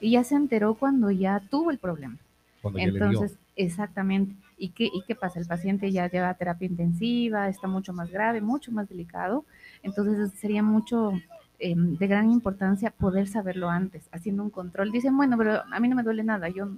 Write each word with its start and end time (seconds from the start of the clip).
y 0.00 0.12
ya 0.12 0.24
se 0.24 0.34
enteró 0.34 0.74
cuando 0.74 1.10
ya 1.10 1.40
tuvo 1.50 1.70
el 1.70 1.78
problema. 1.78 2.16
Cuando. 2.62 2.80
Entonces, 2.80 3.38
exactamente. 3.56 4.34
¿Y 4.56 4.70
qué, 4.70 4.90
¿Y 4.92 5.02
qué 5.06 5.14
pasa? 5.14 5.38
El 5.38 5.46
paciente 5.46 5.92
ya 5.92 6.10
lleva 6.10 6.34
terapia 6.34 6.66
intensiva, 6.66 7.48
está 7.48 7.68
mucho 7.68 7.92
más 7.92 8.10
grave, 8.10 8.40
mucho 8.40 8.72
más 8.72 8.88
delicado. 8.88 9.44
Entonces, 9.82 10.32
sería 10.38 10.62
mucho 10.62 11.12
eh, 11.60 11.74
de 11.76 12.06
gran 12.06 12.30
importancia 12.30 12.90
poder 12.90 13.28
saberlo 13.28 13.68
antes, 13.68 14.08
haciendo 14.12 14.42
un 14.42 14.50
control. 14.50 14.92
Dicen, 14.92 15.16
bueno, 15.16 15.36
pero 15.36 15.62
a 15.70 15.80
mí 15.80 15.88
no 15.88 15.96
me 15.96 16.02
duele 16.02 16.22
nada, 16.22 16.48
yo 16.48 16.68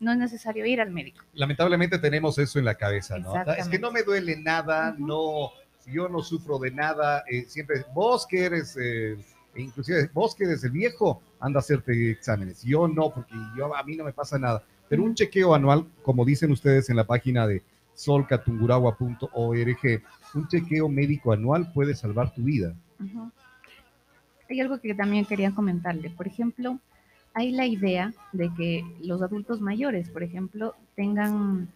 no 0.00 0.12
es 0.12 0.18
necesario 0.18 0.64
ir 0.64 0.80
al 0.80 0.90
médico. 0.90 1.22
Lamentablemente 1.34 1.98
tenemos 1.98 2.38
eso 2.38 2.58
en 2.58 2.64
la 2.64 2.74
cabeza, 2.74 3.18
¿no? 3.18 3.34
Es 3.52 3.68
que 3.68 3.78
no 3.78 3.92
me 3.92 4.02
duele 4.02 4.36
nada, 4.40 4.94
no, 4.98 5.50
yo 5.86 6.08
no 6.08 6.22
sufro 6.22 6.58
de 6.58 6.70
nada, 6.70 7.22
eh, 7.30 7.44
siempre, 7.46 7.84
vos 7.92 8.26
que 8.26 8.44
eres, 8.44 8.76
eh, 8.80 9.16
inclusive 9.56 10.10
vos 10.12 10.34
que 10.34 10.44
el 10.44 10.70
viejo, 10.70 11.22
anda 11.38 11.58
a 11.58 11.60
hacerte 11.60 12.10
exámenes, 12.10 12.62
yo 12.62 12.88
no, 12.88 13.10
porque 13.10 13.34
yo, 13.56 13.74
a 13.74 13.82
mí 13.82 13.96
no 13.96 14.04
me 14.04 14.12
pasa 14.12 14.38
nada, 14.38 14.62
pero 14.88 15.02
un 15.02 15.14
chequeo 15.14 15.54
anual, 15.54 15.86
como 16.02 16.24
dicen 16.24 16.50
ustedes 16.50 16.90
en 16.90 16.96
la 16.96 17.04
página 17.04 17.46
de 17.46 17.62
solcatunguragua.org, 17.94 20.02
un 20.34 20.48
chequeo 20.48 20.88
médico 20.88 21.32
anual 21.32 21.72
puede 21.72 21.94
salvar 21.94 22.34
tu 22.34 22.42
vida. 22.42 22.74
Hay 24.48 24.60
algo 24.60 24.80
que 24.80 24.94
también 24.94 25.24
quería 25.24 25.52
comentarle. 25.52 26.10
Por 26.10 26.26
ejemplo, 26.26 26.78
hay 27.34 27.52
la 27.52 27.66
idea 27.66 28.12
de 28.32 28.50
que 28.56 28.84
los 29.00 29.22
adultos 29.22 29.60
mayores, 29.60 30.10
por 30.10 30.22
ejemplo, 30.22 30.74
tengan 30.96 31.68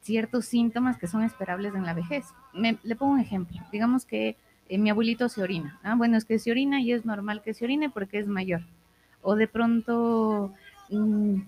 ciertos 0.00 0.46
síntomas 0.46 0.98
que 0.98 1.06
son 1.06 1.22
esperables 1.22 1.74
en 1.74 1.84
la 1.84 1.94
vejez. 1.94 2.24
Le 2.54 2.96
pongo 2.96 3.12
un 3.12 3.20
ejemplo. 3.20 3.58
Digamos 3.70 4.04
que 4.04 4.36
eh, 4.70 4.78
mi 4.78 4.88
abuelito 4.88 5.28
se 5.28 5.42
orina. 5.42 5.80
Ah, 5.82 5.96
bueno, 5.96 6.16
es 6.16 6.24
que 6.24 6.38
se 6.38 6.52
orina 6.52 6.80
y 6.80 6.92
es 6.92 7.04
normal 7.04 7.42
que 7.42 7.54
se 7.54 7.64
orine 7.64 7.90
porque 7.90 8.20
es 8.20 8.28
mayor. 8.28 8.62
O 9.20 9.34
de 9.34 9.48
pronto, 9.48 10.54
mm, 10.90 11.40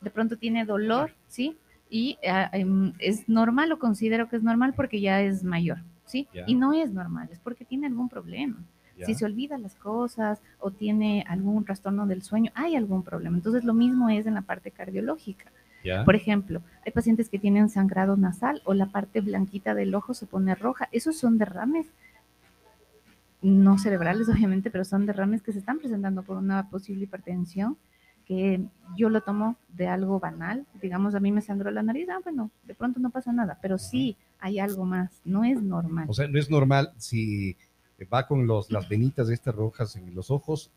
de 0.00 0.10
pronto 0.10 0.36
tiene 0.36 0.64
dolor, 0.64 1.10
¿sí? 1.26 1.56
Y 1.90 2.16
ah, 2.28 2.48
em, 2.52 2.92
es 3.00 3.28
normal 3.28 3.72
o 3.72 3.80
considero 3.80 4.28
que 4.28 4.36
es 4.36 4.44
normal 4.44 4.72
porque 4.74 5.00
ya 5.00 5.20
es 5.20 5.42
mayor, 5.42 5.78
¿sí? 6.04 6.28
Y 6.46 6.54
no 6.54 6.72
es 6.72 6.92
normal, 6.92 7.28
es 7.32 7.40
porque 7.40 7.64
tiene 7.64 7.88
algún 7.88 8.08
problema. 8.08 8.56
Si 9.04 9.14
se 9.14 9.24
olvida 9.24 9.58
las 9.58 9.74
cosas 9.74 10.40
o 10.60 10.70
tiene 10.70 11.24
algún 11.28 11.64
trastorno 11.64 12.06
del 12.06 12.22
sueño, 12.22 12.52
hay 12.54 12.76
algún 12.76 13.02
problema. 13.02 13.36
Entonces, 13.36 13.64
lo 13.64 13.74
mismo 13.74 14.08
es 14.08 14.24
en 14.26 14.34
la 14.34 14.42
parte 14.42 14.70
cardiológica. 14.70 15.50
Por 16.04 16.14
ejemplo, 16.14 16.62
hay 16.86 16.92
pacientes 16.92 17.28
que 17.28 17.40
tienen 17.40 17.68
sangrado 17.68 18.16
nasal 18.16 18.62
o 18.64 18.72
la 18.72 18.86
parte 18.86 19.20
blanquita 19.20 19.74
del 19.74 19.94
ojo 19.94 20.14
se 20.14 20.26
pone 20.26 20.54
roja. 20.54 20.88
Esos 20.92 21.16
son 21.16 21.36
derrames 21.36 21.86
no 23.50 23.78
cerebrales, 23.78 24.28
obviamente, 24.28 24.70
pero 24.70 24.84
son 24.84 25.06
derrames 25.06 25.42
que 25.42 25.52
se 25.52 25.58
están 25.60 25.78
presentando 25.78 26.22
por 26.22 26.36
una 26.36 26.68
posible 26.70 27.04
hipertensión 27.04 27.76
que 28.26 28.62
yo 28.96 29.10
lo 29.10 29.20
tomo 29.20 29.56
de 29.68 29.86
algo 29.86 30.18
banal. 30.18 30.64
Digamos, 30.80 31.14
a 31.14 31.20
mí 31.20 31.30
me 31.30 31.42
sangró 31.42 31.70
la 31.70 31.82
nariz, 31.82 32.08
ah, 32.08 32.20
bueno, 32.24 32.50
de 32.64 32.74
pronto 32.74 32.98
no 32.98 33.10
pasa 33.10 33.32
nada, 33.32 33.58
pero 33.60 33.76
sí 33.76 34.16
hay 34.38 34.58
algo 34.58 34.86
más, 34.86 35.20
no 35.24 35.44
es 35.44 35.60
normal. 35.62 36.06
O 36.08 36.14
sea, 36.14 36.26
no 36.26 36.38
es 36.38 36.50
normal 36.50 36.92
si 36.96 37.56
va 38.12 38.26
con 38.26 38.46
los, 38.46 38.70
las 38.70 38.88
venitas 38.88 39.28
de 39.28 39.34
estas 39.34 39.54
rojas 39.54 39.96
en 39.96 40.14
los 40.14 40.30
ojos, 40.30 40.70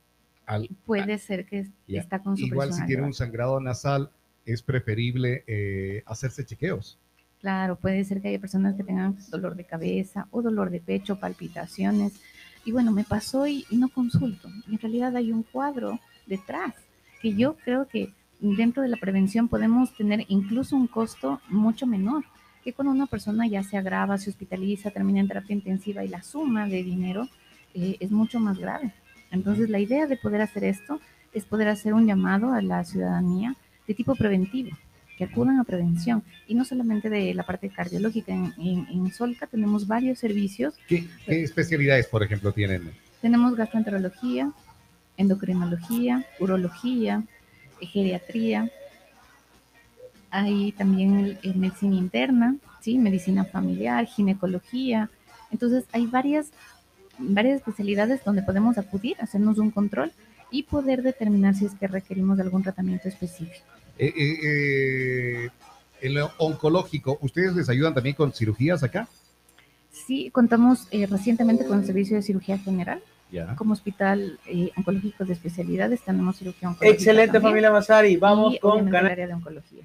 al, 0.45 0.69
Puede 0.85 1.17
ser 1.17 1.45
que 1.45 1.67
Ya. 1.87 1.99
está 1.99 2.19
con 2.19 2.37
su 2.37 2.45
igual 2.45 2.73
si 2.73 2.85
tiene 2.85 3.03
un 3.03 3.13
sangrado 3.13 3.59
nasal, 3.59 4.11
es 4.45 4.61
preferible 4.61 5.43
eh, 5.45 6.03
hacerse 6.05 6.45
chequeos. 6.45 6.97
Claro, 7.41 7.75
puede 7.75 8.03
ser 8.05 8.21
que 8.21 8.29
haya 8.29 8.39
personas 8.39 8.75
que 8.75 8.83
tengan 8.83 9.17
dolor 9.29 9.55
de 9.55 9.65
cabeza 9.65 10.27
o 10.31 10.41
dolor 10.41 10.69
de 10.69 10.79
pecho, 10.79 11.19
palpitaciones. 11.19 12.13
Y 12.67 12.73
bueno, 12.73 12.91
me 12.91 13.05
pasó 13.05 13.47
y, 13.47 13.65
no 13.71 13.87
consulto. 13.87 14.49
Y 14.67 14.73
en 14.73 14.79
realidad 14.79 15.15
hay 15.15 15.31
un 15.31 15.43
cuadro 15.43 16.01
detrás 16.25 16.73
que 17.21 17.33
yo 17.33 17.55
creo 17.63 17.87
que 17.87 18.11
dentro 18.41 18.83
de 18.83 18.89
la 18.89 18.97
prevención 18.97 19.47
podemos 19.47 19.95
tener 19.95 20.25
incluso 20.27 20.75
un 20.75 20.87
costo 20.87 21.39
mucho 21.47 21.87
menor 21.87 22.25
que 22.65 22.73
cuando 22.73 22.91
una 22.91 23.05
persona 23.05 23.47
ya 23.47 23.63
se 23.63 23.77
agrava, 23.77 24.17
se 24.17 24.31
hospitaliza, 24.31 24.91
termina 24.91 25.21
en 25.21 25.29
terapia 25.29 25.55
intensiva 25.55 26.03
y 26.03 26.09
la 26.09 26.23
suma 26.23 26.67
de 26.67 26.83
dinero 26.83 27.29
eh, 27.73 27.95
es 28.01 28.11
mucho 28.11 28.37
más 28.41 28.57
grave. 28.57 28.93
Entonces, 29.31 29.69
la 29.69 29.79
idea 29.79 30.05
de 30.05 30.17
poder 30.17 30.41
hacer 30.41 30.65
esto 30.65 30.99
es 31.31 31.45
poder 31.45 31.69
hacer 31.69 31.93
un 31.93 32.05
llamado 32.05 32.51
a 32.51 32.61
la 32.61 32.83
ciudadanía 32.83 33.55
de 33.87 33.93
tipo 33.93 34.13
preventivo, 34.13 34.75
que 35.17 35.23
acudan 35.25 35.59
a 35.59 35.63
prevención 35.63 36.23
y 36.47 36.53
no 36.55 36.63
solamente 36.63 37.09
de 37.09 37.33
la 37.33 37.43
parte 37.43 37.69
cardiológica. 37.69 38.31
En, 38.33 38.53
en- 38.57 38.87
en 38.89 39.11
Solca 39.11 39.47
tenemos 39.47 39.87
varios 39.87 40.19
servicios. 40.19 40.75
¿Qué, 40.87 41.07
qué 41.25 41.43
especialidades, 41.43 42.07
por 42.07 42.23
ejemplo, 42.23 42.51
tienen? 42.53 42.91
Tenemos 43.21 43.55
gastroenterología, 43.55 44.51
endocrinología, 45.17 46.23
urología, 46.39 47.23
geriatría. 47.81 48.69
Hay 50.29 50.71
también 50.73 51.39
eh, 51.41 51.53
medicina 51.55 51.95
interna, 51.95 52.55
¿sí? 52.81 52.97
medicina 52.99 53.43
familiar, 53.45 54.05
ginecología. 54.05 55.09
Entonces 55.51 55.85
hay 55.93 56.05
varias, 56.05 56.51
varias 57.17 57.57
especialidades 57.59 58.23
donde 58.23 58.43
podemos 58.43 58.77
acudir, 58.77 59.15
hacernos 59.19 59.57
un 59.57 59.71
control 59.71 60.11
y 60.51 60.63
poder 60.63 61.01
determinar 61.01 61.55
si 61.55 61.65
es 61.65 61.73
que 61.73 61.87
requerimos 61.87 62.37
de 62.37 62.43
algún 62.43 62.61
tratamiento 62.63 63.07
específico. 63.07 63.65
Eh, 63.99 64.13
eh, 64.15 64.37
eh, 64.43 65.49
en 66.01 66.13
lo 66.13 66.31
oncológico, 66.37 67.17
¿ustedes 67.21 67.55
les 67.55 67.69
ayudan 67.69 67.93
también 67.93 68.15
con 68.15 68.31
cirugías 68.31 68.83
acá? 68.83 69.07
Sí, 69.91 70.29
contamos 70.31 70.87
eh, 70.91 71.07
recientemente 71.07 71.65
con 71.65 71.79
el 71.79 71.85
servicio 71.85 72.15
de 72.17 72.21
cirugía 72.21 72.57
general. 72.59 73.01
Ya. 73.31 73.55
Como 73.55 73.73
hospital 73.73 74.39
eh, 74.45 74.71
oncológico 74.77 75.25
de 75.25 75.33
especialidades 75.33 76.01
tenemos 76.01 76.37
cirugía 76.37 76.69
oncológica. 76.69 76.93
Excelente, 76.95 77.33
también, 77.33 77.51
familia 77.51 77.71
Mazari. 77.71 78.15
Vamos 78.17 78.53
y 78.55 78.59
con 78.59 78.85
el 78.85 78.91
canal. 78.91 79.11
área 79.11 79.27
de 79.27 79.33
oncología. 79.33 79.83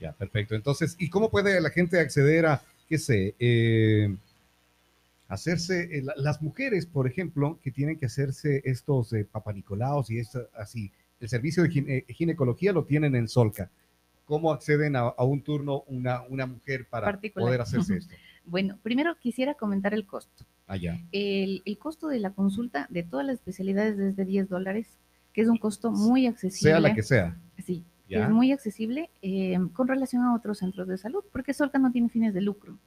Ya, 0.00 0.12
perfecto. 0.12 0.54
Entonces, 0.54 0.94
¿y 0.98 1.10
cómo 1.10 1.28
puede 1.28 1.60
la 1.60 1.70
gente 1.70 1.98
acceder 1.98 2.46
a, 2.46 2.62
qué 2.88 2.96
sé, 2.98 3.34
eh, 3.40 4.14
hacerse, 5.28 5.98
eh, 5.98 6.02
la- 6.02 6.14
las 6.16 6.40
mujeres, 6.40 6.86
por 6.86 7.06
ejemplo, 7.06 7.58
que 7.62 7.70
tienen 7.70 7.98
que 7.98 8.06
hacerse 8.06 8.62
estos 8.64 9.12
eh, 9.12 9.26
papanicolaos 9.30 10.10
y 10.10 10.18
esto, 10.20 10.48
así, 10.56 10.90
el 11.20 11.28
servicio 11.28 11.62
de 11.62 11.68
gine- 11.70 12.04
eh, 12.08 12.12
ginecología 12.12 12.72
lo 12.72 12.84
tienen 12.84 13.14
en 13.16 13.28
Solca. 13.28 13.70
¿Cómo 14.24 14.52
acceden 14.52 14.94
a, 14.96 15.00
a 15.00 15.24
un 15.24 15.40
turno 15.42 15.84
una, 15.86 16.22
una 16.28 16.46
mujer 16.46 16.86
para 16.88 17.06
Particular. 17.06 17.46
poder 17.48 17.60
hacerse 17.62 17.96
esto? 17.98 18.14
Bueno, 18.44 18.78
primero 18.82 19.16
quisiera 19.18 19.54
comentar 19.54 19.94
el 19.94 20.06
costo. 20.06 20.44
Allá. 20.66 20.98
El, 21.12 21.62
el 21.64 21.78
costo 21.78 22.08
de 22.08 22.18
la 22.20 22.30
consulta 22.32 22.86
de 22.90 23.02
todas 23.02 23.24
las 23.26 23.34
especialidades 23.36 23.98
es 23.98 24.16
de 24.16 24.24
10 24.24 24.48
dólares, 24.48 24.98
que 25.32 25.40
es 25.42 25.48
un 25.48 25.56
costo 25.58 25.90
muy 25.90 26.26
accesible. 26.26 26.70
Sea 26.70 26.80
la 26.80 26.94
que 26.94 27.02
sea. 27.02 27.36
Sí, 27.58 27.84
Ya. 28.08 28.24
es 28.24 28.30
muy 28.30 28.52
accesible 28.52 29.10
eh, 29.22 29.58
con 29.72 29.88
relación 29.88 30.22
a 30.22 30.34
otros 30.34 30.58
centros 30.58 30.88
de 30.88 30.98
salud, 30.98 31.24
porque 31.32 31.54
Solca 31.54 31.78
no 31.78 31.90
tiene 31.92 32.08
fines 32.10 32.32
de 32.34 32.40
lucro. 32.42 32.78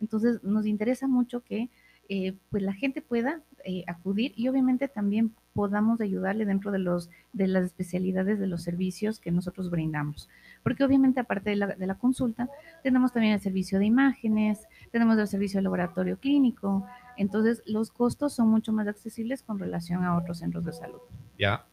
Entonces, 0.00 0.42
nos 0.44 0.66
interesa 0.66 1.06
mucho 1.08 1.40
que 1.42 1.68
eh, 2.08 2.34
pues 2.50 2.62
la 2.62 2.72
gente 2.72 3.02
pueda 3.02 3.42
eh, 3.64 3.84
acudir 3.86 4.32
y 4.36 4.48
obviamente 4.48 4.88
también 4.88 5.34
podamos 5.52 6.00
ayudarle 6.00 6.46
dentro 6.46 6.70
de, 6.70 6.78
los, 6.78 7.10
de 7.32 7.48
las 7.48 7.64
especialidades 7.64 8.38
de 8.38 8.46
los 8.46 8.62
servicios 8.62 9.20
que 9.20 9.30
nosotros 9.30 9.70
brindamos. 9.70 10.28
Porque 10.62 10.84
obviamente 10.84 11.20
aparte 11.20 11.50
de 11.50 11.56
la, 11.56 11.66
de 11.66 11.86
la 11.86 11.96
consulta, 11.96 12.48
tenemos 12.82 13.12
también 13.12 13.34
el 13.34 13.40
servicio 13.40 13.78
de 13.78 13.86
imágenes, 13.86 14.66
tenemos 14.90 15.18
el 15.18 15.26
servicio 15.26 15.58
de 15.58 15.64
laboratorio 15.64 16.18
clínico, 16.18 16.86
entonces 17.16 17.62
los 17.66 17.90
costos 17.90 18.32
son 18.32 18.48
mucho 18.48 18.72
más 18.72 18.86
accesibles 18.88 19.42
con 19.42 19.58
relación 19.58 20.04
a 20.04 20.16
otros 20.16 20.38
centros 20.38 20.64
de 20.64 20.72
salud. 20.72 21.00
Ya. 21.38 21.66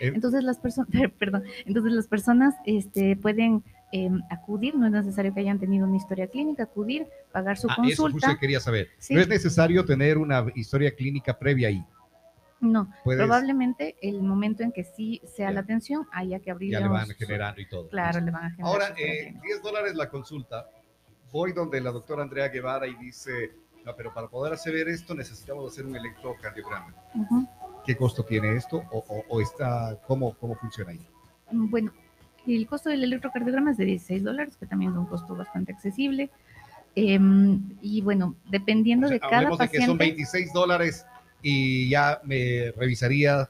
Eh, 0.00 0.12
Entonces 0.14 0.42
las 0.42 0.58
personas, 0.58 0.90
perdón, 1.18 1.44
entonces 1.64 1.92
las 1.92 2.08
personas 2.08 2.54
este, 2.64 3.16
pueden 3.16 3.62
eh, 3.92 4.10
acudir, 4.30 4.74
no 4.76 4.86
es 4.86 4.92
necesario 4.92 5.32
que 5.34 5.40
hayan 5.40 5.58
tenido 5.58 5.86
una 5.86 5.96
historia 5.96 6.26
clínica, 6.28 6.64
acudir, 6.64 7.06
pagar 7.32 7.58
su 7.58 7.68
ah, 7.68 7.74
eso 7.74 7.82
justo 7.82 8.02
consulta. 8.04 8.34
que 8.34 8.38
quería 8.38 8.60
saber. 8.60 8.88
Sí. 8.98 9.14
No 9.14 9.20
es 9.20 9.28
necesario 9.28 9.84
tener 9.84 10.18
una 10.18 10.46
historia 10.54 10.94
clínica 10.94 11.38
previa 11.38 11.68
ahí. 11.68 11.84
No, 12.60 12.90
Puedes- 13.04 13.18
probablemente 13.22 13.96
el 14.02 14.22
momento 14.22 14.62
en 14.62 14.70
que 14.72 14.84
sí 14.84 15.20
sea 15.24 15.48
Ya. 15.48 15.54
la 15.54 15.60
atención 15.60 16.06
haya 16.12 16.40
que 16.40 16.50
abrir. 16.50 16.72
Ya 16.72 16.80
le 16.80 16.88
van 16.88 17.08
generando 17.08 17.60
y 17.60 17.66
todo. 17.68 17.88
Claro, 17.88 18.20
le 18.20 18.30
van 18.30 18.44
a 18.44 18.50
generar. 18.50 18.66
Ahora, 18.72 18.88
eh, 18.98 19.22
clínica. 19.28 19.40
10 19.46 19.62
dólares 19.62 19.94
la 19.94 20.08
consulta. 20.10 20.68
Voy 21.32 21.52
donde 21.52 21.80
la 21.80 21.90
doctora 21.90 22.22
Andrea 22.22 22.48
Guevara 22.48 22.86
y 22.86 22.94
dice, 22.96 23.52
no, 23.86 23.96
pero 23.96 24.12
para 24.12 24.28
poder 24.28 24.52
hacer 24.52 24.74
esto 24.88 25.14
necesitamos 25.14 25.72
hacer 25.72 25.86
un 25.86 25.96
electrocardiograma. 25.96 26.94
Ujú. 27.14 27.48
¿Qué 27.86 27.96
costo 27.96 28.24
tiene 28.24 28.54
esto? 28.56 28.82
¿O, 28.90 28.98
o- 29.08 29.24
o 29.28 29.40
está, 29.40 29.98
cómo, 30.06 30.34
cómo 30.34 30.54
funciona 30.56 30.90
ahí? 30.90 31.00
Mm, 31.50 31.88
El 32.46 32.66
costo 32.66 32.88
del 32.90 33.04
electrocardiograma 33.04 33.70
es 33.72 33.76
de 33.76 33.84
16 33.84 34.22
dólares, 34.24 34.56
que 34.56 34.66
también 34.66 34.92
es 34.92 34.96
un 34.96 35.06
costo 35.06 35.36
bastante 35.36 35.72
accesible. 35.72 36.30
Em, 36.94 37.60
y 37.80 38.00
bueno, 38.02 38.34
dependiendo 38.50 39.06
O 39.06 39.08
sea, 39.08 39.14
de 39.14 39.20
cada 39.20 39.36
hablemos 39.36 39.58
de 39.58 39.68
que 39.68 39.76
son 39.86 39.96
paciente. 39.98 40.04
26 40.04 40.52
dólares 40.52 41.06
y 41.42 41.88
ya 41.88 42.20
me 42.24 42.72
revisaría. 42.76 43.48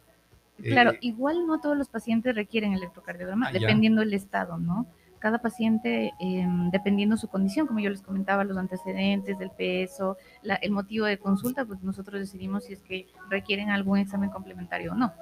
eh, 0.63 0.69
Claro, 0.69 0.93
igual 1.01 1.47
no 1.47 1.61
todos 1.61 1.77
los 1.77 1.89
pacientes 1.89 2.35
requieren 2.35 2.75
electrocardiograma, 2.75 3.49
Ah, 3.49 3.53
dependiendo 3.53 4.01
del 4.01 4.13
estado, 4.13 4.59
¿no? 4.59 4.87
Cada 5.19 5.39
paciente, 5.39 6.13
eh, 6.21 6.47
dependiendo 6.71 7.17
su 7.17 7.29
condición, 7.29 7.67
como 7.67 7.81
yo 7.81 7.91
les 7.91 8.03
comentaba, 8.03 8.45
los 8.45 8.57
antecedentes, 8.59 9.39
del 9.39 9.51
peso, 9.51 10.17
la- 10.43 10.55
el 10.57 10.71
motivo 10.71 11.07
de 11.07 11.19
consulta, 11.19 11.65
pues 11.65 11.83
nosotros 11.83 12.21
decidimos 12.21 12.65
si 12.65 12.75
es 12.75 12.81
que 12.83 13.07
requieren 13.31 13.71
algún 13.71 13.99
examen 13.99 14.31
complementario 14.31 14.93
o 14.93 14.95
no. 14.95 15.13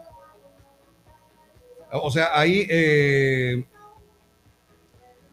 O 1.92 2.10
sea, 2.10 2.38
ahí, 2.38 2.66
eh, 2.68 3.64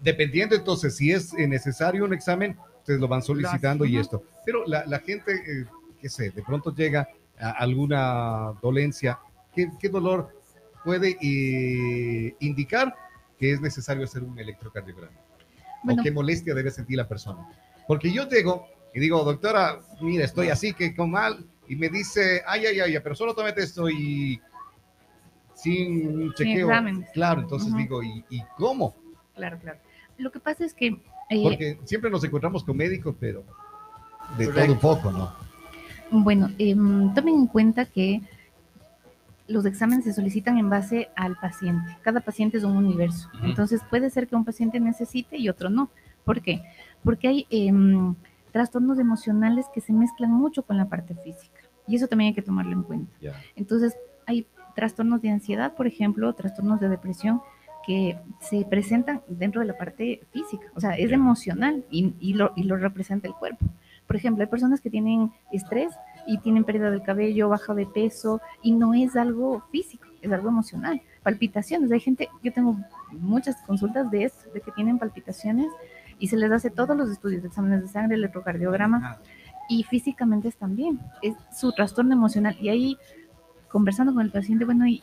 dependiendo 0.02 0.56
entonces 0.56 0.96
si 0.96 1.12
es 1.12 1.34
necesario 1.34 2.06
un 2.06 2.13
examen, 2.13 2.57
ustedes 2.80 3.00
lo 3.00 3.07
van 3.07 3.22
solicitando 3.22 3.86
y 3.86 3.98
esto. 3.98 4.24
Pero 4.46 4.66
la, 4.66 4.86
la 4.86 5.00
gente, 5.00 5.34
eh, 5.34 5.66
qué 6.00 6.10
sé, 6.10 6.30
de 6.30 6.44
pronto 6.44 6.74
llega 6.74 7.10
a 7.40 7.52
alguna 7.52 8.54
dolencia, 8.62 9.19
¿qué, 9.54 9.69
qué 9.80 9.90
dolor 9.90 10.30
puede 10.84 11.18
eh, 11.22 12.36
indicar 12.40 12.96
que 13.40 13.52
es 13.52 13.60
necesario 13.60 14.04
hacer 14.04 14.24
un 14.24 14.38
electrocardiograma? 14.38 15.18
Bueno. 15.84 16.02
¿O 16.02 16.04
qué 16.04 16.12
molestia 16.12 16.54
debe 16.54 16.72
sentir 16.72 16.98
la 16.98 17.07
persona? 17.07 17.48
Porque 17.88 18.12
yo 18.12 18.30
llego 18.30 18.68
y 18.94 19.00
digo, 19.00 19.24
doctora, 19.24 19.80
mira, 20.02 20.24
estoy 20.24 20.50
así, 20.50 20.74
que 20.74 20.96
con 20.96 21.12
mal, 21.12 21.46
y 21.68 21.75
me 21.75 21.90
dice, 21.90 22.44
ay, 22.48 22.66
ay, 22.66 22.80
ay, 22.80 23.00
pero 23.04 23.16
solo 23.16 23.34
tómate 23.34 23.62
esto 23.62 23.90
y 23.90 24.40
sin 25.66 26.22
un 26.22 26.34
chequeo. 26.34 26.70
claro, 27.14 27.42
entonces 27.42 27.76
digo, 27.76 28.04
¿y, 28.04 28.24
y 28.30 28.42
cómo? 28.58 28.96
Claro, 29.36 29.58
claro. 29.60 29.80
Lo 30.18 30.32
que 30.32 30.40
pasa 30.40 30.64
es 30.64 30.74
que 30.74 30.98
eh, 31.30 31.44
Porque 31.44 31.80
siempre 31.86 32.10
nos 32.10 32.24
encontramos 32.24 32.64
con 32.64 32.78
médicos, 32.78 33.16
pero 33.20 33.44
de 34.38 34.46
Correcto. 34.46 34.62
todo 34.62 34.74
un 34.74 34.80
poco, 34.80 35.12
¿no? 35.12 35.34
Bueno, 36.12 36.52
em, 36.60 37.14
tomen 37.14 37.36
en 37.36 37.48
cuenta 37.48 37.86
que 37.86 38.22
los 39.48 39.66
exámenes 39.66 40.06
se 40.06 40.14
solicitan 40.14 40.58
en 40.58 40.70
base 40.70 41.10
al 41.16 41.36
paciente. 41.38 41.98
Cada 42.04 42.20
paciente 42.20 42.58
es 42.58 42.64
un 42.64 42.78
universo. 42.78 43.30
Entonces 43.44 43.82
puede 43.90 44.10
ser 44.10 44.28
que 44.28 44.36
un 44.36 44.46
paciente 44.46 44.80
necesite 44.80 45.38
y 45.38 45.50
otro 45.50 45.70
no. 45.70 45.90
¿Por 46.24 46.42
qué? 46.42 46.64
Porque 47.04 47.28
hay 47.28 47.48
em, 47.50 48.16
trastornos 48.52 49.00
emocionales 49.00 49.66
que 49.74 49.82
se 49.82 49.94
mezclan 49.94 50.32
mucho 50.32 50.64
con 50.64 50.78
la 50.78 50.86
parte 50.86 51.16
física. 51.16 51.62
Y 51.88 51.96
eso 51.96 52.08
también 52.08 52.30
hay 52.30 52.34
que 52.36 52.42
tomarlo 52.42 52.74
en 52.74 52.84
cuenta. 52.84 53.12
Entonces 53.56 53.96
hay 54.26 54.48
trastornos 54.75 55.22
de 55.22 55.30
ansiedad, 55.30 55.74
por 55.74 55.88
ejemplo, 55.88 56.31
trastornos 56.33 56.80
de 56.80 56.89
depresión 56.89 57.42
que 57.86 58.18
se 58.39 58.66
presentan 58.66 59.22
dentro 59.27 59.62
de 59.62 59.68
la 59.68 59.77
parte 59.77 60.22
física, 60.31 60.68
o 60.75 60.80
sea, 60.80 60.95
es 60.95 61.12
emocional 61.12 61.86
y, 61.92 62.13
y 62.19 62.33
lo, 62.33 62.51
y 62.56 62.63
lo 62.63 62.77
representa 62.77 63.27
el 63.27 63.36
cuerpo. 63.36 63.66
Por 64.07 64.16
ejemplo, 64.16 64.44
hay 64.44 64.50
personas 64.50 64.81
que 64.81 64.89
tienen 64.89 65.31
estrés 65.51 65.94
y 66.27 66.38
tienen 66.39 66.63
pérdida 66.63 66.92
del 66.92 67.04
cabello, 67.04 67.50
baja 67.50 67.74
de 67.74 67.86
peso 67.86 68.42
y 68.62 68.72
no 68.72 68.94
es 68.94 69.16
algo 69.16 69.63
físico, 69.72 70.07
es 70.22 70.31
algo 70.31 70.50
emocional. 70.50 71.01
Palpitaciones, 71.24 71.92
hay 71.92 72.00
gente, 72.00 72.30
yo 72.44 72.54
tengo 72.54 72.78
muchas 73.12 73.56
consultas 73.66 74.10
de 74.12 74.24
esto, 74.25 74.51
de 74.51 74.62
que 74.62 74.71
tienen 74.71 75.00
palpitaciones 75.00 75.68
y 76.19 76.28
se 76.28 76.38
les 76.38 76.51
hace 76.51 76.69
todos 76.69 76.95
los 76.95 77.10
estudios, 77.10 77.44
exámenes 77.44 77.81
de 77.81 77.88
sangre, 77.88 78.16
electrocardiograma 78.16 79.19
y 79.68 79.83
físicamente 79.83 80.48
están 80.48 80.75
bien, 80.75 81.00
es 81.21 81.36
su 81.56 81.71
trastorno 81.71 82.13
emocional. 82.13 82.56
Y 82.60 82.69
ahí, 82.69 82.98
conversando 83.75 84.13
con 84.13 84.22
el 84.22 84.31
paciente, 84.31 84.63
bueno, 84.63 84.88
y, 84.88 85.01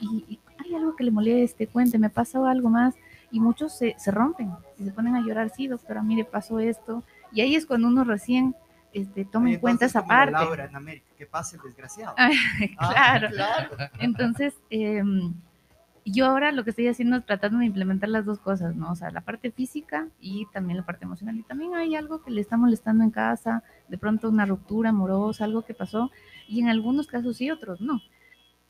hay 0.56 0.74
algo 0.74 0.96
que 0.96 1.04
le 1.04 1.10
moleste, 1.10 1.66
cuente, 1.66 1.98
me 1.98 2.08
pasó 2.08 2.46
algo 2.46 2.70
más, 2.70 2.94
y 3.30 3.38
muchos 3.38 3.76
se, 3.76 3.94
se 3.98 4.10
rompen 4.10 4.50
y 4.78 4.84
se 4.84 4.92
ponen 4.92 5.14
a 5.14 5.20
llorar, 5.20 5.50
sí, 5.50 5.66
doctora, 5.68 6.02
mire, 6.02 6.24
pasó 6.24 6.58
esto, 6.58 7.04
y 7.32 7.42
ahí 7.42 7.54
es 7.54 7.66
cuando 7.66 7.88
uno 7.88 8.02
recién 8.02 8.56
este, 8.94 9.26
toma 9.26 9.50
en 9.50 9.60
cuenta 9.60 9.84
esa 9.84 10.06
parte. 10.06 10.32
Laura 10.32 10.64
en 10.64 10.74
América, 10.74 11.04
que 11.18 11.26
pase 11.26 11.56
el 11.56 11.62
desgraciado. 11.64 12.14
Ah, 12.16 12.30
Ah, 12.78 13.18
claro. 13.18 13.28
claro. 13.28 13.90
Entonces, 13.98 14.54
em, 14.70 15.34
yo 16.06 16.24
ahora 16.24 16.50
lo 16.50 16.64
que 16.64 16.70
estoy 16.70 16.88
haciendo 16.88 17.18
es 17.18 17.26
tratando 17.26 17.58
de 17.58 17.66
implementar 17.66 18.08
las 18.08 18.24
dos 18.24 18.38
cosas, 18.38 18.74
¿no? 18.74 18.92
O 18.92 18.96
sea, 18.96 19.10
la 19.10 19.20
parte 19.20 19.50
física 19.50 20.08
y 20.18 20.46
también 20.46 20.78
la 20.78 20.86
parte 20.86 21.04
emocional. 21.04 21.36
Y 21.36 21.42
también 21.42 21.74
hay 21.74 21.94
algo 21.94 22.22
que 22.22 22.30
le 22.30 22.40
está 22.40 22.56
molestando 22.56 23.04
en 23.04 23.10
casa, 23.10 23.64
de 23.88 23.98
pronto 23.98 24.30
una 24.30 24.46
ruptura 24.46 24.88
amorosa, 24.88 25.44
algo 25.44 25.60
que 25.60 25.74
pasó, 25.74 26.10
y 26.48 26.62
en 26.62 26.70
algunos 26.70 27.06
casos 27.06 27.36
sí, 27.36 27.50
otros 27.50 27.82
no. 27.82 28.00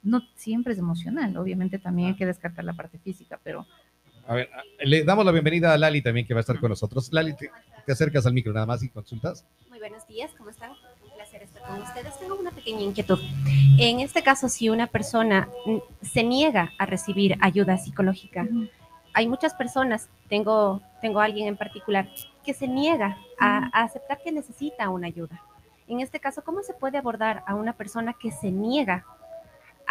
No 0.02 0.20
siempre 0.34 0.72
es 0.72 0.78
emocional, 0.78 1.36
obviamente 1.36 1.78
también 1.78 2.08
hay 2.08 2.16
que 2.16 2.26
descartar 2.26 2.64
la 2.64 2.72
parte 2.72 2.98
física, 2.98 3.38
pero 3.42 3.66
A 4.26 4.34
ver, 4.34 4.50
le 4.84 5.04
damos 5.04 5.24
la 5.24 5.32
bienvenida 5.32 5.72
a 5.72 5.78
Lali 5.78 6.02
también, 6.02 6.26
que 6.26 6.34
va 6.34 6.40
a 6.40 6.42
estar 6.42 6.58
con 6.58 6.70
nosotros. 6.70 7.12
Lali, 7.12 7.34
te, 7.36 7.50
te 7.86 7.92
acercas 7.92 8.26
al 8.26 8.32
micro 8.32 8.52
nada 8.52 8.66
más 8.66 8.82
y 8.82 8.88
consultas. 8.88 9.44
Muy 9.68 9.78
buenos 9.78 10.06
días, 10.08 10.32
¿cómo 10.36 10.50
están? 10.50 10.72
Un 10.72 11.14
placer 11.14 11.42
estar 11.42 11.62
con 11.62 11.82
ustedes. 11.82 12.18
Tengo 12.18 12.34
una 12.36 12.50
pequeña 12.50 12.82
inquietud. 12.82 13.18
En 13.78 14.00
este 14.00 14.22
caso, 14.22 14.48
si 14.48 14.68
una 14.68 14.86
persona 14.86 15.48
se 16.02 16.22
niega 16.24 16.72
a 16.78 16.86
recibir 16.86 17.36
ayuda 17.40 17.78
psicológica, 17.78 18.48
hay 19.14 19.28
muchas 19.28 19.54
personas, 19.54 20.08
tengo, 20.28 20.80
tengo 21.00 21.20
alguien 21.20 21.46
en 21.48 21.56
particular, 21.56 22.08
que 22.44 22.54
se 22.54 22.66
niega 22.66 23.18
a, 23.38 23.70
a 23.72 23.84
aceptar 23.84 24.18
que 24.22 24.32
necesita 24.32 24.88
una 24.88 25.06
ayuda. 25.06 25.42
En 25.86 26.00
este 26.00 26.18
caso, 26.18 26.42
¿cómo 26.42 26.62
se 26.62 26.74
puede 26.74 26.98
abordar 26.98 27.42
a 27.46 27.54
una 27.54 27.72
persona 27.74 28.14
que 28.14 28.32
se 28.32 28.50
niega 28.50 29.04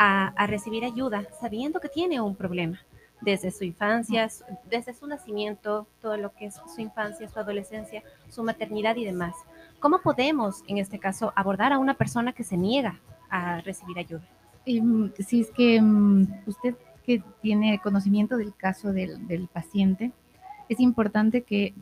a, 0.03 0.27
a 0.35 0.47
recibir 0.47 0.83
ayuda 0.83 1.19
sabiendo 1.39 1.79
que 1.79 1.89
tiene 1.89 2.19
un 2.19 2.35
problema? 2.35 2.79
Desde 3.21 3.51
su 3.51 3.63
infancia, 3.63 4.27
su- 4.29 4.43
desde 4.67 4.93
su 4.95 5.05
nacimiento, 5.05 5.85
todo 6.01 6.17
lo 6.17 6.29
que 6.33 6.45
es 6.47 6.55
su 6.73 6.81
infancia, 6.81 7.27
su 7.29 7.37
adolescencia, 7.37 8.01
su 8.29 8.41
maternidad 8.43 8.95
y 8.95 9.05
demás. 9.05 9.35
¿Cómo 9.79 9.99
podemos, 10.01 10.63
en 10.67 10.79
este 10.79 10.97
caso, 10.97 11.31
abordar 11.35 11.71
a 11.71 11.77
una 11.77 11.93
persona 11.93 12.33
que 12.33 12.43
se 12.43 12.57
niega 12.57 12.99
a 13.29 13.61
recibir 13.61 13.99
ayuda? 13.99 14.23
Em, 14.65 15.11
si 15.27 15.41
es 15.41 15.51
que 15.51 15.75
em, 15.75 16.27
usted 16.47 16.73
que 17.05 17.21
tiene 17.41 17.79
conocimiento 17.79 18.37
del 18.37 18.53
caso 18.55 18.91
del, 18.93 19.27
del 19.27 19.47
paciente, 19.47 20.11
es 20.69 20.79
importante 20.79 21.43
que 21.43 21.73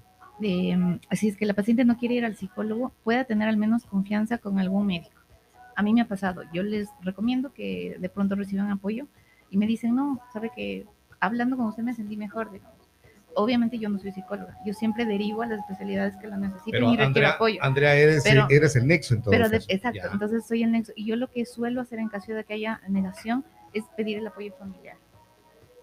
em, 0.42 1.00
si 1.12 1.30
es 1.30 1.38
que 1.38 1.46
la 1.46 1.54
paciente 1.54 1.86
no 1.86 1.98
quiere 1.98 2.16
ir 2.16 2.26
al 2.26 2.36
psicólogo, 2.36 2.92
pueda 3.06 3.24
tener 3.24 3.48
al 3.48 3.58
menos 3.58 3.86
confianza 3.86 4.38
con 4.40 4.60
algún 4.60 4.88
médico. 4.88 5.19
A 5.80 5.82
mí 5.82 5.94
me 5.94 6.02
ha 6.02 6.08
pasado, 6.10 6.42
yo 6.52 6.62
les 6.62 6.90
recomiendo 7.02 7.54
que 7.54 7.96
de 8.00 8.10
pronto 8.10 8.36
reciban 8.36 8.70
apoyo 8.70 9.08
y 9.50 9.56
me 9.56 9.66
dicen, 9.66 9.96
no, 9.96 10.20
sabe 10.34 10.52
que 10.54 10.86
hablando 11.22 11.56
con 11.56 11.68
usted 11.68 11.84
me 11.84 11.94
sentí 11.94 12.18
mejor. 12.18 12.52
digamos. 12.52 12.76
Obviamente 13.34 13.80
yo 13.80 13.88
no 13.88 13.98
soy 13.98 14.12
psicóloga, 14.12 14.58
yo 14.66 14.74
siempre 14.74 15.06
derivo 15.06 15.42
a 15.42 15.48
las 15.48 15.60
especialidades 15.60 16.18
que 16.18 16.28
lo 16.28 16.36
necesiten 16.36 16.72
Pero 16.82 16.92
y 16.94 16.98
requiero 16.98 17.30
apoyo. 17.30 17.64
Andrea 17.64 17.96
eres, 17.96 18.24
Pero- 18.26 18.48
eres 18.50 18.76
el 18.76 18.88
nexo 18.88 19.14
en 19.14 19.22
todo 19.22 19.32
Pero 19.32 19.48
de- 19.48 19.64
exacto, 19.70 20.00
Ya. 20.04 20.10
entonces 20.12 20.46
soy 20.46 20.64
el 20.64 20.72
nexo. 20.74 20.92
Y 20.98 21.06
yo 21.06 21.16
lo 21.16 21.30
que 21.32 21.46
suelo 21.46 21.80
hacer 21.80 22.00
en 22.00 22.10
caso 22.10 22.34
de 22.34 22.44
que 22.44 22.56
haya 22.56 22.82
negación 22.90 23.46
es 23.74 23.86
pedir 23.96 24.18
el 24.18 24.28
apoyo 24.28 24.52
familiar. 24.60 24.98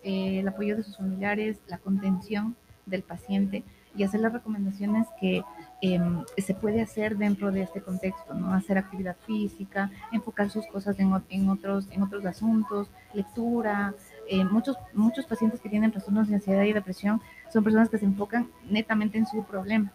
Eh, 0.02 0.40
el 0.40 0.48
apoyo 0.48 0.76
de 0.76 0.82
sus 0.82 0.98
familiares, 0.98 1.56
la 1.68 1.78
contención 1.78 2.54
del 2.84 3.02
paciente 3.02 3.64
y 3.96 4.04
hacer 4.04 4.20
las 4.20 4.32
recomendaciones 4.32 5.06
que 5.20 5.42
em, 5.80 6.24
se 6.38 6.54
puede 6.54 6.80
hacer 6.80 7.16
dentro 7.16 7.50
de 7.52 7.62
este 7.62 7.80
contexto, 7.80 8.34
¿no? 8.34 8.52
Hacer 8.52 8.78
actividad 8.78 9.16
física, 9.26 9.90
enfocar 10.12 10.50
sus 10.50 10.66
cosas 10.66 10.98
en, 10.98 11.12
en 11.30 11.48
otros, 11.48 11.88
en 11.90 12.02
otros 12.02 12.24
asuntos, 12.24 12.88
lectura. 13.12 13.94
Eh, 14.28 14.44
muchos, 14.44 14.76
muchos 14.92 15.26
pacientes 15.26 15.60
que 15.60 15.68
tienen 15.68 15.92
trastornos 15.92 16.28
de 16.28 16.36
ansiedad 16.36 16.64
y 16.64 16.72
depresión 16.72 17.20
son 17.52 17.62
personas 17.62 17.88
que 17.88 17.98
se 17.98 18.04
enfocan 18.04 18.48
netamente 18.68 19.18
en 19.18 19.26
su 19.26 19.44
problema. 19.44 19.92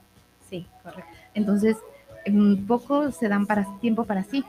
Sí, 0.50 0.66
correcto. 0.84 1.12
Entonces, 1.34 1.78
mm, 2.28 2.66
poco 2.66 3.12
se 3.12 3.28
dan 3.28 3.46
para 3.46 3.66
tiempo 3.80 4.06
para 4.06 4.24
sí. 4.24 4.44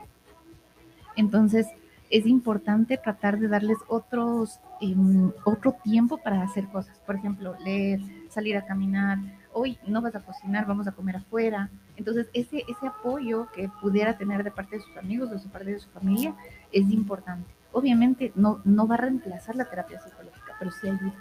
Entonces, 1.15 1.67
es 2.13 2.27
importante 2.27 2.97
tratar 2.97 3.39
de 3.39 3.47
darles 3.47 3.79
otros, 3.87 4.59
em, 4.81 5.31
otro 5.45 5.71
tiempo 5.83 6.17
para 6.17 6.43
hacer 6.43 6.67
cosas. 6.67 6.95
Por 7.07 7.15
ejemplo, 7.15 7.55
leer, 7.63 8.01
salir 8.29 8.55
a 8.55 8.65
caminar. 8.65 9.17
Hoy 9.53 9.77
no 9.87 10.01
vas 10.01 10.15
a 10.15 10.19
cocinar, 10.19 10.65
vamos 10.65 10.87
a 10.87 10.91
comer 10.91 11.17
afuera. 11.17 11.69
Entonces, 11.95 12.27
ese, 12.33 12.63
ese 12.67 12.87
apoyo 12.87 13.47
que 13.53 13.69
pudiera 13.81 14.17
tener 14.17 14.43
de 14.43 14.51
parte 14.51 14.77
de 14.77 14.81
sus 14.81 14.97
amigos, 14.97 15.29
de 15.31 15.39
su 15.39 15.49
parte 15.49 15.71
de 15.71 15.79
su 15.79 15.89
familia, 15.89 16.35
es 16.71 16.89
importante. 16.91 17.49
Obviamente, 17.71 18.31
no, 18.35 18.61
no 18.65 18.87
va 18.87 18.95
a 18.95 18.99
reemplazar 18.99 19.55
la 19.55 19.65
terapia 19.65 19.99
psicológica, 20.01 20.53
pero 20.59 20.71
sí 20.71 20.87
ayuda. 20.87 21.13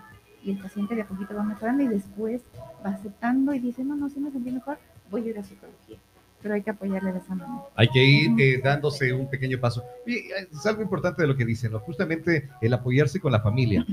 Y 0.42 0.50
el 0.50 0.58
paciente 0.58 0.94
de 0.94 1.02
a 1.02 1.06
poquito 1.06 1.34
va 1.34 1.42
mejorando 1.42 1.82
y 1.82 1.88
después 1.88 2.42
va 2.84 2.90
aceptando 2.90 3.54
y 3.54 3.58
dice, 3.58 3.84
no, 3.84 3.94
no, 3.96 4.08
sí 4.08 4.18
me 4.18 4.30
sentí 4.30 4.50
mejor, 4.50 4.78
voy 5.10 5.26
a 5.26 5.30
ir 5.30 5.38
a 5.38 5.44
psicología. 5.44 5.98
Pero 6.42 6.54
hay 6.54 6.62
que 6.62 6.70
apoyarle 6.70 7.12
de 7.12 7.18
esa 7.18 7.34
manera. 7.34 7.62
Hay 7.76 7.88
que 7.88 8.04
ir 8.04 8.30
eh, 8.40 8.60
dándose 8.62 9.12
un 9.12 9.30
pequeño 9.30 9.60
paso. 9.60 9.84
Y 10.04 10.16
eh, 10.16 10.48
es 10.50 10.66
algo 10.66 10.82
importante 10.82 11.22
de 11.22 11.28
lo 11.28 11.36
que 11.36 11.44
dicen, 11.44 11.70
¿no? 11.70 11.78
Justamente 11.78 12.48
el 12.60 12.72
apoyarse 12.74 13.20
con 13.20 13.30
la 13.30 13.40
familia, 13.40 13.86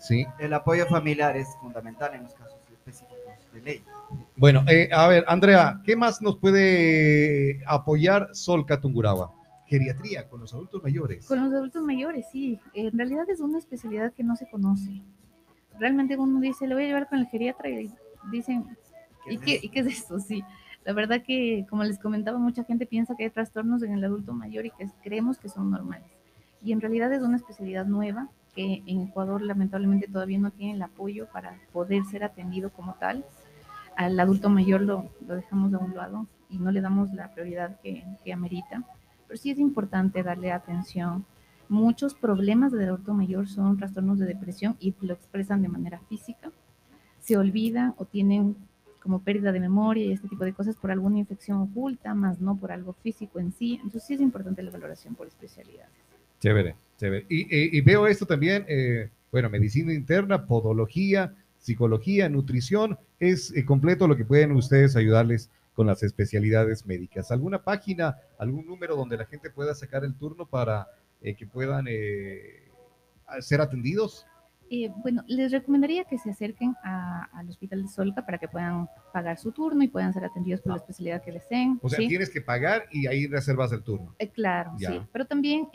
¿sí? 0.00 0.26
El 0.40 0.52
apoyo 0.54 0.86
familiar 0.86 1.36
es 1.36 1.46
fundamental 1.60 2.14
en 2.14 2.24
los 2.24 2.34
casos 2.34 2.58
específicos 2.72 3.21
de 3.52 3.60
ley. 3.60 3.84
Bueno, 4.36 4.64
eh, 4.68 4.88
a 4.92 5.08
ver, 5.08 5.24
Andrea, 5.28 5.80
¿qué 5.84 5.96
más 5.96 6.20
nos 6.20 6.38
puede 6.38 7.62
apoyar 7.66 8.28
Sol 8.32 8.66
Catungurahua? 8.66 9.32
Geriatría 9.66 10.28
con 10.28 10.40
los 10.40 10.52
adultos 10.52 10.82
mayores. 10.82 11.26
Con 11.26 11.42
los 11.42 11.52
adultos 11.52 11.82
mayores, 11.82 12.26
sí. 12.30 12.58
En 12.74 12.96
realidad 12.96 13.28
es 13.30 13.40
una 13.40 13.58
especialidad 13.58 14.12
que 14.12 14.22
no 14.22 14.36
se 14.36 14.48
conoce. 14.50 15.02
Realmente 15.78 16.16
uno 16.16 16.40
dice, 16.40 16.66
le 16.66 16.74
voy 16.74 16.84
a 16.84 16.86
llevar 16.88 17.08
con 17.08 17.18
el 17.18 17.26
geriatra 17.26 17.70
y 17.70 17.90
dicen, 18.30 18.64
¿Qué 19.24 19.34
¿y 19.34 19.38
qué? 19.38 19.60
¿y 19.62 19.68
qué 19.68 19.80
es 19.80 19.86
esto? 19.86 20.18
Sí. 20.18 20.44
La 20.84 20.92
verdad 20.92 21.22
que, 21.22 21.64
como 21.70 21.84
les 21.84 21.98
comentaba, 21.98 22.38
mucha 22.38 22.64
gente 22.64 22.86
piensa 22.86 23.14
que 23.16 23.24
hay 23.24 23.30
trastornos 23.30 23.82
en 23.82 23.92
el 23.92 24.04
adulto 24.04 24.32
mayor 24.32 24.66
y 24.66 24.70
que 24.70 24.88
creemos 25.02 25.38
que 25.38 25.48
son 25.48 25.70
normales. 25.70 26.10
Y 26.62 26.72
en 26.72 26.80
realidad 26.80 27.12
es 27.12 27.22
una 27.22 27.36
especialidad 27.36 27.86
nueva 27.86 28.28
que 28.54 28.82
en 28.86 29.00
Ecuador 29.02 29.42
lamentablemente 29.42 30.08
todavía 30.08 30.38
no 30.38 30.50
tiene 30.50 30.74
el 30.74 30.82
apoyo 30.82 31.28
para 31.32 31.58
poder 31.72 32.04
ser 32.04 32.24
atendido 32.24 32.70
como 32.70 32.94
tal. 32.94 33.24
Al 33.96 34.18
adulto 34.18 34.48
mayor 34.48 34.80
lo, 34.82 35.10
lo 35.26 35.36
dejamos 35.36 35.72
a 35.74 35.78
un 35.78 35.94
lado 35.94 36.26
y 36.48 36.58
no 36.58 36.70
le 36.70 36.80
damos 36.80 37.12
la 37.12 37.32
prioridad 37.32 37.80
que, 37.80 38.04
que 38.24 38.32
amerita. 38.32 38.84
Pero 39.26 39.38
sí 39.38 39.50
es 39.50 39.58
importante 39.58 40.22
darle 40.22 40.52
atención. 40.52 41.24
muchos 41.68 42.14
problemas 42.14 42.70
del 42.72 42.88
adulto 42.88 43.14
mayor 43.14 43.48
son 43.48 43.78
trastornos 43.78 44.18
de 44.18 44.26
depresión 44.26 44.76
y 44.78 44.94
lo 45.00 45.14
expresan 45.14 45.62
de 45.62 45.68
manera 45.68 46.00
física. 46.08 46.52
Se 47.18 47.36
olvidan 47.36 47.94
o 47.96 48.04
tienen 48.04 48.56
como 49.02 49.20
pérdida 49.20 49.50
de 49.52 49.58
memoria 49.60 50.04
y 50.04 50.12
este 50.12 50.28
tipo 50.28 50.44
de 50.44 50.52
cosas 50.52 50.76
por 50.76 50.90
alguna 50.90 51.18
infección 51.18 51.58
oculta, 51.58 52.14
más 52.14 52.40
no 52.40 52.56
por 52.56 52.70
algo 52.72 52.92
físico 52.92 53.40
en 53.40 53.52
sí. 53.52 53.74
Entonces 53.76 54.04
sí 54.04 54.14
es 54.14 54.20
importante 54.20 54.62
la 54.62 54.70
valoración 54.70 55.14
por 55.14 55.26
especialidades. 55.26 55.90
Chévere, 56.40 56.76
chévere. 56.98 57.26
Y, 57.28 57.76
y 57.76 57.80
veo 57.80 58.06
esto 58.06 58.26
también, 58.26 58.64
eh, 58.68 59.10
bueno, 59.32 59.48
medicina 59.48 59.92
interna, 59.94 60.44
podología, 60.46 61.34
psicología, 61.58 62.28
nutrición, 62.28 62.98
es 63.22 63.54
eh, 63.56 63.64
completo 63.64 64.08
lo 64.08 64.16
que 64.16 64.24
pueden 64.24 64.50
ustedes 64.50 64.96
ayudarles 64.96 65.48
con 65.74 65.86
las 65.86 66.02
especialidades 66.02 66.84
médicas. 66.86 67.30
¿Alguna 67.30 67.62
página, 67.62 68.16
algún 68.36 68.66
número 68.66 68.96
donde 68.96 69.16
la 69.16 69.26
gente 69.26 69.48
pueda 69.48 69.74
sacar 69.76 70.04
el 70.04 70.16
turno 70.16 70.44
para 70.44 70.88
eh, 71.20 71.34
que 71.36 71.46
puedan 71.46 71.86
ser 73.40 73.60
atendidos? 73.60 74.26
bueno, 75.02 75.22
les 75.26 75.52
recomendaría 75.52 76.04
que 76.04 76.16
se 76.16 76.30
acerquen 76.30 76.74
al 76.82 77.46
Hospital 77.46 77.82
de 77.82 77.88
Solca 77.88 78.24
para 78.24 78.38
que 78.38 78.48
puedan 78.48 78.88
pagar 79.12 79.38
su 79.38 79.52
turno 79.52 79.84
y 79.84 79.88
puedan 79.88 80.14
ser 80.14 80.24
atendidos 80.24 80.62
por 80.62 80.72
la 80.72 80.78
especialidad 80.78 81.22
que 81.22 81.30
deseen. 81.30 81.78
O 81.82 81.90
sea, 81.90 81.98
tienes 81.98 82.30
que 82.30 82.40
pagar 82.40 82.86
y 82.90 83.06
ahí 83.06 83.26
reservas 83.26 83.70
el 83.72 83.82
turno. 83.82 84.16
claro, 84.32 84.72
sí. 84.78 84.98
Pero 85.12 85.26
también 85.26 85.68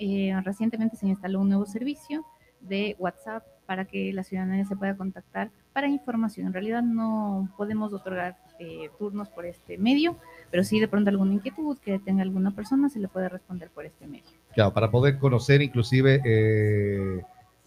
recientemente 0.43 0.97
se 0.97 1.07
instaló 1.07 1.41
un 1.41 1.49
nuevo 1.49 1.67
servicio 1.67 2.25
de 2.59 2.95
WhatsApp 2.97 3.43
para 3.67 3.85
que 3.85 4.11
la 4.13 4.23
ciudadanía 4.23 4.65
se 4.65 4.75
pueda 4.75 4.95
contactar 4.95 5.51
para 5.73 5.87
información. 5.87 6.47
En 6.47 6.53
realidad 6.53 6.81
no 6.81 7.53
podemos 7.57 7.93
otorgar 7.93 8.37
eh, 8.59 8.89
turnos 8.97 9.29
por 9.29 9.45
este 9.45 9.77
medio, 9.77 10.17
pero 10.49 10.63
si 10.63 10.79
de 10.79 10.87
pronto 10.87 11.09
alguna 11.09 11.33
inquietud 11.33 11.77
que 11.77 11.99
tenga 11.99 12.23
alguna 12.23 12.51
persona 12.51 12.89
se 12.89 12.99
le 12.99 13.09
puede 13.09 13.29
responder 13.29 13.69
por 13.69 13.85
este 13.85 14.07
medio. 14.07 14.25
Claro, 14.53 14.73
para 14.73 14.89
poder 14.89 15.19
conocer 15.19 15.61
inclusive 15.61 16.21
eh, 16.25 17.21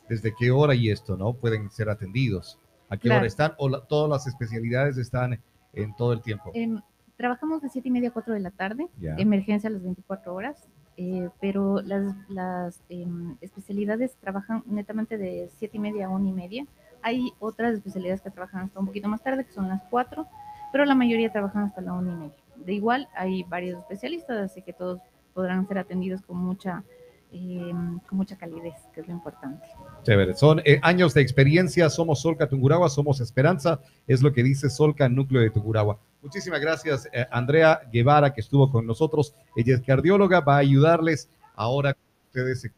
desde 0.09 0.35
qué 0.35 0.51
hora 0.51 0.75
y 0.75 0.91
esto, 0.91 1.17
¿no? 1.17 1.35
Pueden 1.35 1.71
ser 1.71 1.91
atendidos. 1.91 2.59
¿A 2.89 2.97
qué 2.97 3.09
hora 3.09 3.25
están? 3.25 3.53
¿O 3.59 3.71
todas 3.83 4.11
las 4.11 4.27
especialidades 4.27 4.97
están 4.97 5.41
en 5.75 5.95
todo 5.95 6.13
el 6.13 6.23
tiempo? 6.23 6.51
Em, 6.55 6.81
trabajamos 7.17 7.63
de 7.63 7.69
7 7.69 7.87
y 7.87 7.93
media 7.93 8.09
a 8.09 8.13
4 8.13 8.35
de 8.35 8.41
la 8.41 8.51
tarde, 8.51 8.89
emergencia 9.19 9.69
a 9.69 9.73
las 9.73 9.83
24 9.83 10.35
horas. 10.35 10.67
Eh, 11.03 11.31
pero 11.41 11.81
las, 11.81 12.15
las 12.29 12.83
em, 12.91 13.35
especialidades 13.41 14.17
trabajan 14.21 14.63
netamente 14.67 15.17
de 15.17 15.49
siete 15.59 15.79
y 15.79 15.81
media 15.81 16.05
a 16.05 16.09
una 16.11 16.29
y 16.29 16.33
media. 16.33 16.67
Hay 17.01 17.33
otras 17.39 17.73
especialidades 17.73 18.21
que 18.21 18.31
trabajan 18.31 18.67
hasta 18.67 18.79
un 18.79 18.85
poquito 18.85 19.09
más 19.09 19.23
tarde, 19.23 19.47
que 19.47 19.53
son 19.53 19.67
las 19.67 19.83
cuatro, 19.89 20.27
pero 20.73 20.85
la 20.85 20.95
mayoría 20.95 21.33
trabajan 21.33 21.63
hasta 21.65 21.81
la 21.81 21.95
una 21.95 22.13
y 22.13 22.17
media. 22.17 22.37
De 22.57 22.75
igual, 22.75 23.09
hay 23.17 23.45
varios 23.45 23.79
especialistas, 23.79 24.51
así 24.51 24.61
que 24.61 24.75
todos 24.75 25.01
podrán 25.33 25.67
ser 25.67 25.79
atendidos 25.79 26.21
con 26.21 26.37
mucha 26.37 26.85
Em, 27.33 28.01
con 28.01 28.19
mucha 28.19 28.37
calidez, 28.37 28.75
que 28.93 29.03
es 29.03 29.07
lo 29.07 29.15
importante. 29.15 29.65
Chévere, 30.03 30.35
son 30.35 30.61
eh, 30.65 30.81
años 30.83 31.15
de 31.15 31.23
experiencia, 31.23 31.89
somos 31.89 32.23
Solca 32.23 32.49
Tunguragua, 32.49 32.89
somos 32.89 33.21
esperanza, 33.21 33.81
es 34.09 34.21
lo 34.21 34.33
que 34.33 34.43
dice 34.43 34.69
Solca 34.69 35.09
Núcleo 35.09 35.41
de 35.41 35.51
Tunguragua. 35.51 36.01
Muchísimas 36.23 36.61
gracias, 36.61 37.09
eh, 37.13 37.27
Andrea 37.31 37.81
Guevara, 37.91 38.33
que 38.33 38.43
estuvo 38.43 38.71
con 38.71 38.87
nosotros. 38.87 39.35
Ella 39.57 39.77
es 39.77 39.83
cardióloga, 39.83 40.41
va 40.41 40.57
a 40.57 40.59
ayudarles 40.59 41.29
ahora 41.55 41.97
ustedes. 42.27 42.71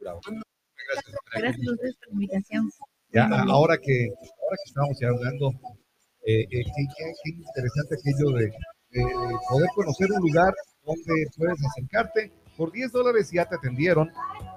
Gracias, 0.00 1.68
ustedes 1.68 1.96
por 1.96 2.08
la 2.08 2.12
invitación. 2.12 2.70
Ya, 3.12 3.26
ahora 3.26 3.76
que, 3.78 4.08
ahora 4.08 4.56
que 4.62 4.68
estamos 4.68 5.00
ya 5.00 5.08
hablando, 5.08 5.52
eh, 6.24 6.46
qué, 6.48 6.62
interesante 7.24 7.96
aquello 7.96 8.30
de 8.36 8.52
poder 9.48 9.68
conocer 9.74 10.08
un 10.12 10.20
lugar 10.20 10.54
donde 10.84 11.26
puedes 11.36 11.58
acercarte. 11.66 12.32
Por 12.56 12.72
10 12.72 12.92
dólares 12.92 13.30
ya 13.30 13.44
te 13.44 13.56
atendieron, 13.56 14.10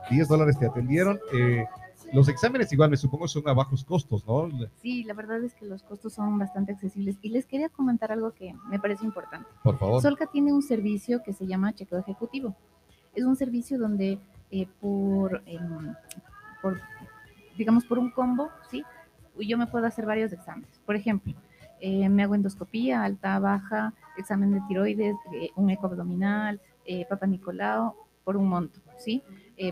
10 0.09 0.27
dólares 0.27 0.57
te 0.57 0.67
atendieron. 0.67 1.19
Eh, 1.33 1.65
los 2.13 2.27
exámenes 2.29 2.71
igual 2.73 2.89
me 2.89 2.97
supongo 2.97 3.27
son 3.27 3.47
a 3.47 3.53
bajos 3.53 3.83
costos, 3.83 4.25
¿no? 4.25 4.49
Sí, 4.81 5.03
la 5.03 5.13
verdad 5.13 5.43
es 5.43 5.53
que 5.53 5.65
los 5.65 5.83
costos 5.83 6.13
son 6.13 6.37
bastante 6.37 6.73
accesibles. 6.73 7.17
Y 7.21 7.29
les 7.29 7.45
quería 7.45 7.69
comentar 7.69 8.11
algo 8.11 8.31
que 8.31 8.53
me 8.69 8.79
parece 8.79 9.05
importante. 9.05 9.47
Por 9.63 9.77
favor. 9.77 10.01
Solca 10.01 10.27
tiene 10.27 10.53
un 10.53 10.61
servicio 10.61 11.21
que 11.23 11.33
se 11.33 11.47
llama 11.47 11.73
chequeo 11.73 11.99
ejecutivo. 11.99 12.55
Es 13.13 13.23
un 13.23 13.35
servicio 13.35 13.77
donde 13.77 14.19
eh, 14.51 14.67
por, 14.79 15.41
em, 15.45 15.93
por, 16.61 16.79
digamos, 17.57 17.85
por 17.85 17.99
un 17.99 18.11
combo, 18.11 18.49
¿sí? 18.69 18.83
Yo 19.39 19.57
me 19.57 19.67
puedo 19.67 19.85
hacer 19.85 20.05
varios 20.05 20.33
exámenes. 20.33 20.79
Por 20.85 20.95
ejemplo, 20.95 21.33
eh, 21.81 22.09
me 22.09 22.23
hago 22.23 22.35
endoscopía, 22.35 23.03
alta, 23.03 23.39
baja, 23.39 23.93
examen 24.17 24.51
de 24.51 24.61
tiroides, 24.67 25.15
eh, 25.33 25.49
un 25.55 25.69
eco 25.69 25.87
abdominal, 25.87 26.59
eh, 26.85 27.05
Papa 27.07 27.25
Nicolau, 27.25 27.95
por 28.23 28.35
un 28.35 28.47
monto, 28.47 28.81
¿sí? 28.97 29.23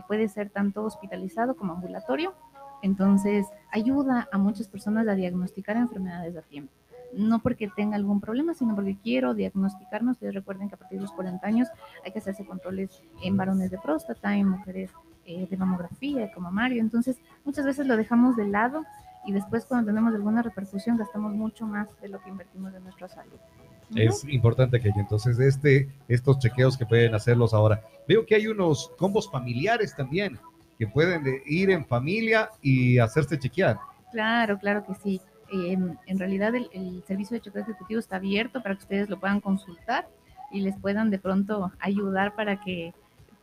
Puede 0.06 0.28
ser 0.28 0.50
tanto 0.50 0.84
hospitalizado 0.84 1.56
como 1.56 1.72
ambulatorio, 1.72 2.34
entonces 2.82 3.46
ayuda 3.70 4.28
a 4.30 4.38
muchas 4.38 4.68
personas 4.68 5.08
a 5.08 5.14
diagnosticar 5.14 5.76
enfermedades 5.76 6.36
a 6.36 6.42
tiempo. 6.42 6.72
No 7.12 7.38
porque 7.38 7.68
tenga 7.68 7.96
algún 7.96 8.20
problema, 8.20 8.52
sino 8.54 8.74
porque 8.74 8.98
quiero 9.02 9.32
diagnosticarnos. 9.32 10.16
Ustedes 10.16 10.34
recuerden 10.34 10.68
que 10.68 10.74
a 10.74 10.78
partir 10.78 10.98
de 10.98 11.02
los 11.02 11.12
40 11.12 11.46
años 11.46 11.68
hay 12.04 12.12
que 12.12 12.18
hacerse 12.18 12.44
controles 12.44 13.02
en 13.22 13.36
varones 13.36 13.70
de 13.70 13.78
próstata, 13.78 14.36
en 14.36 14.48
mujeres 14.48 14.90
de 15.24 15.56
mamografía, 15.56 16.30
como 16.32 16.50
Mario. 16.50 16.80
Entonces, 16.80 17.18
muchas 17.44 17.64
veces 17.64 17.86
lo 17.86 17.96
dejamos 17.96 18.36
de 18.36 18.46
lado 18.46 18.84
y 19.26 19.32
después 19.32 19.64
cuando 19.66 19.86
tenemos 19.86 20.14
alguna 20.14 20.42
repercusión 20.42 20.96
gastamos 20.96 21.32
mucho 21.34 21.66
más 21.66 21.88
de 22.00 22.08
lo 22.08 22.20
que 22.22 22.30
invertimos 22.30 22.74
en 22.74 22.82
nuestra 22.84 23.08
salud. 23.08 23.38
Es 23.94 24.24
importante 24.24 24.80
que 24.80 24.90
entonces 24.90 25.38
este, 25.38 25.88
estos 26.08 26.38
chequeos 26.38 26.76
que 26.76 26.86
pueden 26.86 27.14
hacerlos 27.14 27.54
ahora. 27.54 27.82
Veo 28.06 28.26
que 28.26 28.34
hay 28.34 28.46
unos 28.46 28.90
combos 28.98 29.30
familiares 29.30 29.94
también 29.96 30.38
que 30.78 30.86
pueden 30.86 31.24
ir 31.46 31.70
en 31.70 31.84
familia 31.84 32.50
y 32.62 32.98
hacerse 32.98 33.38
chequear. 33.38 33.78
Claro, 34.12 34.58
claro 34.58 34.84
que 34.86 34.94
sí. 34.94 35.20
Em, 35.50 35.96
en 36.06 36.18
realidad 36.18 36.54
el, 36.54 37.02
servicio 37.06 37.34
de 37.34 37.40
chequeo 37.40 37.62
ejecutivo 37.62 37.98
está 37.98 38.16
abierto 38.16 38.62
para 38.62 38.74
que 38.74 38.82
ustedes 38.82 39.08
lo 39.08 39.18
puedan 39.18 39.40
consultar 39.40 40.08
y 40.52 40.60
les 40.60 40.76
puedan 40.76 41.10
de 41.10 41.18
pronto 41.18 41.72
ayudar 41.80 42.34
para 42.34 42.60
que 42.60 42.92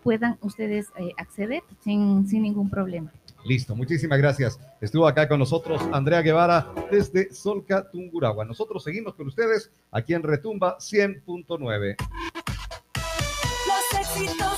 puedan 0.03 0.37
ustedes 0.41 0.87
eh, 0.97 1.11
acceder 1.17 1.63
sin, 1.83 2.27
sin 2.27 2.43
ningún 2.43 2.69
problema. 2.69 3.11
Listo, 3.45 3.75
muchísimas 3.75 4.17
gracias. 4.17 4.59
Estuvo 4.81 5.07
acá 5.07 5.27
con 5.27 5.37
nosotros 5.37 5.79
Andrea 5.93 6.21
Guevara 6.21 6.73
desde 6.89 7.31
Solca, 7.31 7.89
Tunguragua. 7.91 8.43
Nosotros 8.43 8.83
seguimos 8.83 9.13
con 9.13 9.27
ustedes 9.27 9.71
aquí 9.91 10.15
en 10.15 10.23
Retumba 10.23 10.77
100.9. 10.79 11.95
Los 13.67 13.99
éxitos 13.99 14.54